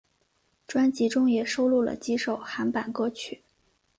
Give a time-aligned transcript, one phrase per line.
[0.65, 3.43] 专辑中也收录了几首韩版歌曲。